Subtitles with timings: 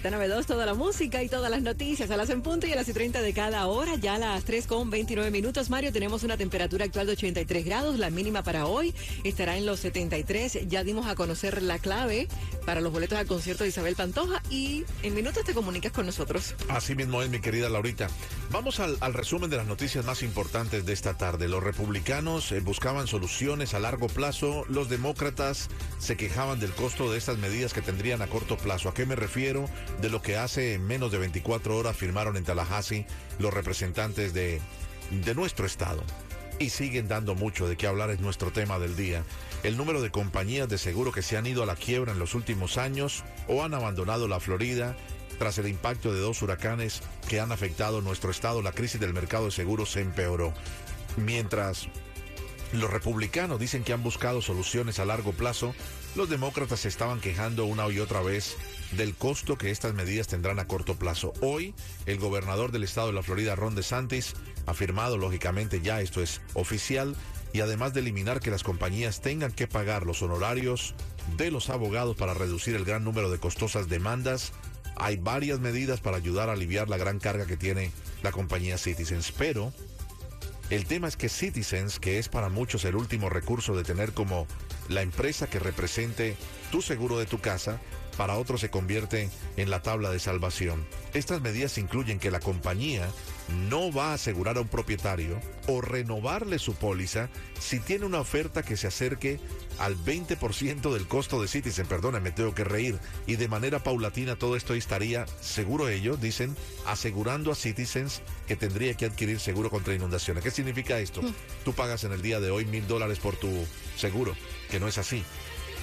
[0.00, 2.88] Z92, toda la música y todas las noticias a las en punto y a las
[2.88, 5.70] y 30 de cada hora, ya a las 3 con 29 minutos.
[5.70, 9.80] Mario, tenemos una temperatura actual de 83 grados, la mínima para hoy estará en los
[9.80, 10.68] 73.
[10.68, 12.28] Ya dimos a conocer la clave
[12.64, 16.54] para los boletos al concierto de Isabel Pantoja y en minutos te comunicas con nosotros.
[16.68, 18.08] Así mismo es, mi querida Laurita.
[18.50, 21.48] Vamos al, al resumen de las noticias más importantes de esta tarde.
[21.48, 27.18] Los republicanos eh, buscaban soluciones a largo plazo, los demócratas se quejaban del costo de
[27.18, 28.88] estas medidas que tendrían a corto plazo.
[28.88, 29.68] ¿A qué me refiero?
[30.00, 33.06] De lo que hace menos de 24 horas firmaron en Tallahassee
[33.38, 34.60] los representantes de,
[35.10, 36.02] de nuestro estado.
[36.58, 39.22] Y siguen dando mucho de qué hablar, es nuestro tema del día.
[39.62, 42.34] El número de compañías de seguro que se han ido a la quiebra en los
[42.34, 44.96] últimos años o han abandonado la Florida
[45.38, 49.46] tras el impacto de dos huracanes que han afectado nuestro estado, la crisis del mercado
[49.46, 50.52] de seguros se empeoró.
[51.16, 51.88] Mientras
[52.72, 55.74] los republicanos dicen que han buscado soluciones a largo plazo,
[56.16, 58.56] los demócratas se estaban quejando una y otra vez
[58.92, 61.32] del costo que estas medidas tendrán a corto plazo.
[61.40, 61.74] Hoy,
[62.06, 64.34] el gobernador del estado de la Florida, Ron DeSantis,
[64.66, 67.14] ha firmado, lógicamente ya esto es oficial,
[67.52, 70.94] y además de eliminar que las compañías tengan que pagar los honorarios
[71.36, 74.52] de los abogados para reducir el gran número de costosas demandas,
[74.96, 77.92] hay varias medidas para ayudar a aliviar la gran carga que tiene
[78.22, 79.32] la compañía Citizens.
[79.32, 79.72] Pero
[80.70, 84.46] el tema es que Citizens, que es para muchos el último recurso de tener como
[84.88, 86.36] la empresa que represente
[86.70, 87.80] tu seguro de tu casa,
[88.18, 90.84] para otros se convierte en la tabla de salvación.
[91.14, 93.08] Estas medidas incluyen que la compañía
[93.68, 97.28] no va a asegurar a un propietario o renovarle su póliza
[97.60, 99.38] si tiene una oferta que se acerque
[99.78, 101.86] al 20% del costo de Citizen.
[101.86, 102.98] Perdóname, tengo que reír.
[103.28, 106.56] Y de manera paulatina todo esto estaría, seguro ellos, dicen,
[106.86, 110.42] asegurando a Citizens que tendría que adquirir seguro contra inundaciones.
[110.42, 111.22] ¿Qué significa esto?
[111.22, 111.34] Mm.
[111.64, 113.48] Tú pagas en el día de hoy mil dólares por tu
[113.96, 114.34] seguro,
[114.72, 115.22] que no es así.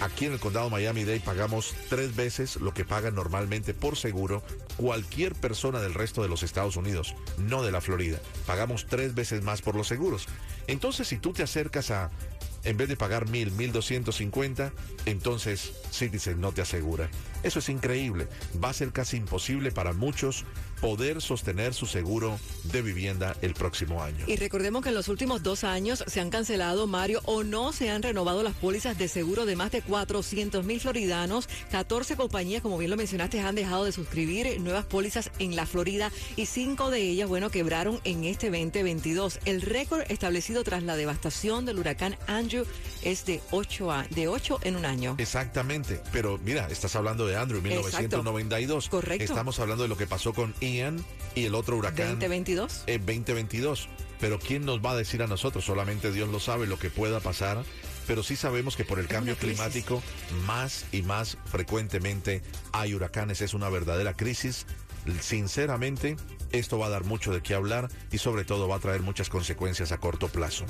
[0.00, 4.42] Aquí en el condado Miami-Dade pagamos tres veces lo que paga normalmente por seguro
[4.78, 8.18] cualquier persona del resto de los Estados Unidos, no de la Florida.
[8.46, 10.26] Pagamos tres veces más por los seguros.
[10.68, 12.10] Entonces, si tú te acercas a
[12.64, 14.72] en vez de pagar mil, mil doscientos cincuenta,
[15.06, 17.10] entonces Citizen no te asegura.
[17.42, 18.26] Eso es increíble.
[18.62, 20.44] Va a ser casi imposible para muchos
[20.80, 24.24] poder sostener su seguro de vivienda el próximo año.
[24.26, 27.90] Y recordemos que en los últimos dos años se han cancelado, Mario, o no se
[27.90, 31.48] han renovado las pólizas de seguro de más de 400 mil floridanos.
[31.70, 36.10] 14 compañías, como bien lo mencionaste, han dejado de suscribir nuevas pólizas en la Florida
[36.36, 39.40] y cinco de ellas, bueno, quebraron en este 2022.
[39.44, 42.64] El récord establecido tras la devastación del huracán Andrew
[43.02, 45.14] es de 8, a, de 8 en un año.
[45.18, 48.88] Exactamente, pero mira, estás hablando de Andrew 1992.
[48.88, 49.24] Correcto.
[49.24, 51.04] Estamos hablando de lo que pasó con Ian
[51.34, 52.18] y el otro huracán.
[52.18, 52.84] 2022.
[52.86, 53.88] En 2022.
[54.20, 55.64] Pero ¿quién nos va a decir a nosotros?
[55.64, 57.64] Solamente Dios lo sabe lo que pueda pasar.
[58.06, 60.02] Pero sí sabemos que por el cambio climático
[60.46, 62.42] más y más frecuentemente
[62.72, 63.40] hay huracanes.
[63.40, 64.66] Es una verdadera crisis.
[65.20, 66.16] Sinceramente,
[66.52, 69.28] esto va a dar mucho de qué hablar y sobre todo va a traer muchas
[69.28, 70.64] consecuencias a corto plazo.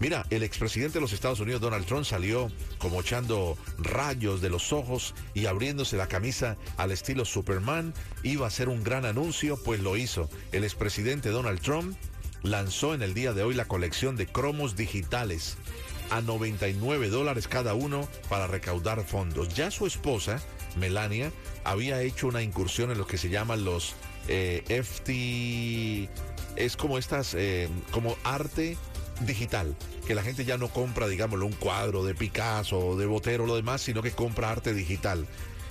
[0.00, 4.72] Mira, el expresidente de los Estados Unidos, Donald Trump, salió como echando rayos de los
[4.72, 7.92] ojos y abriéndose la camisa al estilo Superman.
[8.22, 10.30] Iba a hacer un gran anuncio, pues lo hizo.
[10.52, 11.96] El expresidente Donald Trump
[12.42, 15.58] lanzó en el día de hoy la colección de cromos digitales
[16.10, 19.54] a 99 dólares cada uno para recaudar fondos.
[19.54, 20.40] Ya su esposa,
[20.76, 21.32] Melania,
[21.64, 23.94] había hecho una incursión en lo que se llaman los
[24.28, 26.08] eh, FT...
[26.56, 28.76] Es como estas, eh, como arte
[29.20, 29.76] digital,
[30.06, 33.80] que la gente ya no compra, digámoslo, un cuadro de Picasso de Botero lo demás,
[33.80, 35.26] sino que compra arte digital.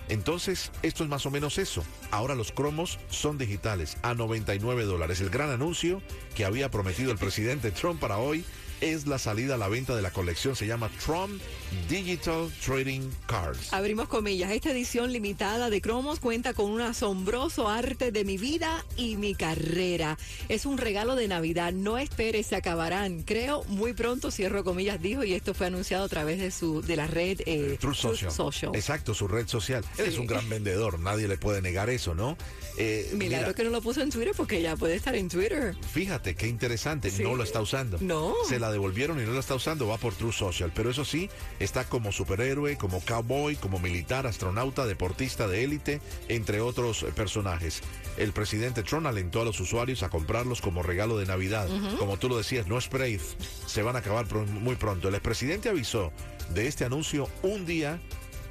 [0.10, 1.84] Entonces, esto es más o menos eso.
[2.10, 5.22] Ahora los cromos son digitales a 99 dólares.
[5.22, 6.02] El gran anuncio
[6.34, 8.44] que había prometido el presidente Trump para hoy
[8.82, 10.56] es la salida a la venta de la colección.
[10.56, 11.42] Se llama Trump
[11.90, 13.74] Digital Trading Cards.
[13.74, 14.52] Abrimos comillas.
[14.52, 19.36] Esta edición limitada de cromos cuenta con un asombroso arte de mi vida y mi
[19.36, 20.18] carrera.
[20.48, 21.74] Es un regalo de Navidad.
[21.74, 23.24] No esperes, se acabarán.
[23.24, 26.96] Creo muy pronto, cierro comillas, dijo, y esto fue anunciado a través de su de
[26.96, 28.72] la red eh, True Social.
[28.74, 29.84] Exacto, su red social.
[29.98, 32.38] Él es un gran vendedor, nadie le puede negar eso, ¿no?
[32.78, 35.76] Eh, que no lo puso en Twitter porque ya puede estar en Twitter.
[35.92, 37.98] Fíjate, qué interesante, no lo está usando.
[38.00, 38.34] No.
[38.48, 40.72] Se la la devolvieron y no la está usando, va por True Social.
[40.74, 41.30] Pero eso sí,
[41.60, 47.82] está como superhéroe, como cowboy, como militar, astronauta, deportista de élite, entre otros personajes.
[48.18, 51.68] El presidente Trump alentó a los usuarios a comprarlos como regalo de Navidad.
[51.98, 53.36] Como tú lo decías, no esperéis,
[53.66, 55.08] se van a acabar muy pronto.
[55.08, 56.12] El expresidente avisó
[56.54, 58.00] de este anuncio un día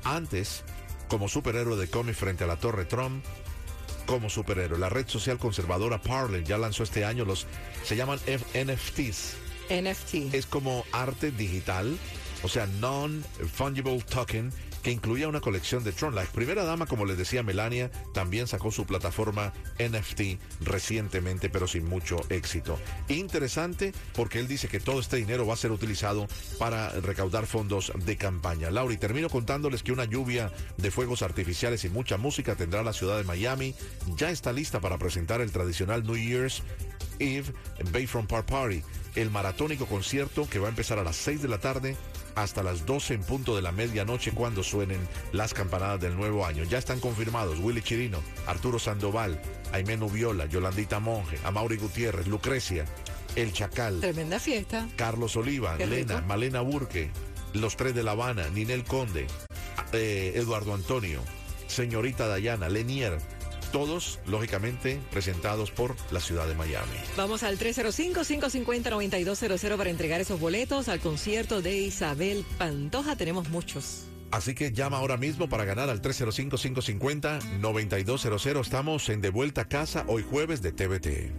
[0.04, 0.64] antes
[1.08, 3.24] como superhéroe de cómic frente a la Torre Trump
[4.06, 4.78] como superhéroe.
[4.78, 7.46] La red social conservadora Parler ya lanzó este año los,
[7.84, 9.47] se llaman NFTs.
[9.70, 10.34] NFT.
[10.34, 11.98] Es como arte digital,
[12.42, 16.14] o sea, non-fungible token que incluía una colección de Tron.
[16.14, 21.84] La primera dama, como les decía Melania, también sacó su plataforma NFT recientemente, pero sin
[21.84, 22.78] mucho éxito.
[23.08, 26.28] Interesante porque él dice que todo este dinero va a ser utilizado
[26.58, 28.70] para recaudar fondos de campaña.
[28.70, 32.92] Laura, y termino contándoles que una lluvia de fuegos artificiales y mucha música tendrá la
[32.92, 33.74] ciudad de Miami.
[34.16, 36.62] Ya está lista para presentar el tradicional New Year's
[37.18, 37.52] Eve
[37.92, 38.82] Bayfront Park Party,
[39.14, 41.96] el maratónico concierto que va a empezar a las 6 de la tarde
[42.34, 45.00] hasta las 12 en punto de la medianoche cuando suenen
[45.32, 46.64] las campanadas del nuevo año.
[46.64, 49.40] Ya están confirmados Willy Chirino, Arturo Sandoval,
[49.72, 52.84] Aimé Viola, Yolandita Monge, Amaury Gutiérrez, Lucrecia,
[53.34, 54.00] El Chacal.
[54.00, 54.88] Tremenda fiesta.
[54.96, 57.10] Carlos Oliva, Lena, Malena Burque,
[57.54, 59.26] Los Tres de La Habana, Ninel Conde,
[59.92, 61.20] eh, Eduardo Antonio,
[61.66, 63.18] Señorita Dayana, Lenier
[63.70, 66.92] todos lógicamente presentados por la ciudad de Miami.
[67.16, 73.16] Vamos al 305-550-9200 para entregar esos boletos al concierto de Isabel Pantoja.
[73.16, 74.04] Tenemos muchos.
[74.30, 78.60] Así que llama ahora mismo para ganar al 305-550-9200.
[78.60, 81.32] Estamos en De Vuelta a Casa hoy jueves de TVT.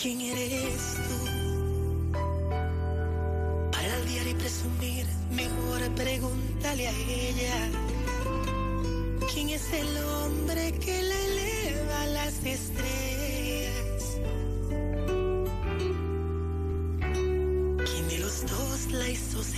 [0.00, 2.12] ¿Quién eres tú?
[3.72, 7.68] Para el diario y presumir, mejor pregúntale a ella.
[9.32, 11.02] ¿Quién es el hombre que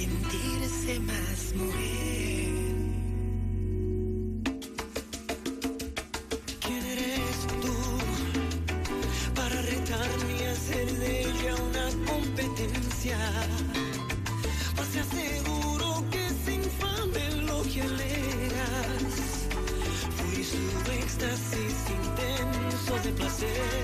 [0.01, 2.49] sentirse más mujer?
[6.65, 7.77] ¿Quién eres tú
[9.35, 13.19] para retarme y hacer de ella una competencia?
[14.77, 19.15] Pues aseguro que es infame lo que leas.
[20.17, 23.80] Fui su éxtasis intenso de placer.